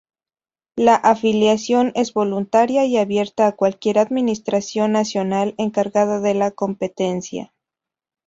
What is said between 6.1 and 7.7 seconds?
de la competencia.